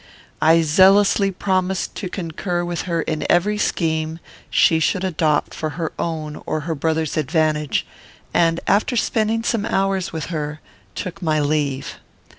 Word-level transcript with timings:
I 0.41 0.63
zealously 0.63 1.29
promised 1.29 1.93
to 1.97 2.09
concur 2.09 2.65
with 2.65 2.81
her 2.89 3.03
in 3.03 3.23
every 3.29 3.59
scheme 3.59 4.17
she 4.49 4.79
should 4.79 5.03
adopt 5.03 5.53
for 5.53 5.71
her 5.77 5.91
own 5.99 6.41
or 6.47 6.61
her 6.61 6.73
brother's 6.73 7.17
advantage; 7.17 7.85
and, 8.33 8.59
after 8.65 8.95
spending 8.97 9.43
some 9.43 9.63
hours 9.67 10.11
with 10.11 10.25
her, 10.33 10.59
took 10.95 11.21
my 11.21 11.39
leave. 11.39 11.99